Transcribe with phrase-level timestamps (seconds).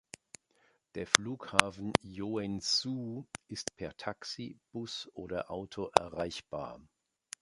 [0.95, 6.81] Der Flughafen Joensuu ist per Taxi, Bus oder Auto erreichbar.